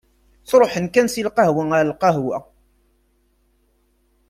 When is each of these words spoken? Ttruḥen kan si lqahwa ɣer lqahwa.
Ttruḥen 0.41 0.85
kan 0.93 1.07
si 1.13 1.21
lqahwa 1.27 1.63
ɣer 1.71 1.83
lqahwa. 1.91 2.37